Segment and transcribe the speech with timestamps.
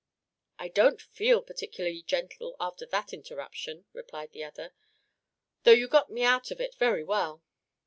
[0.57, 4.73] "I don't feel particularly gentle after that interruption," replied the other,
[5.61, 7.43] "though you got me out of it very well.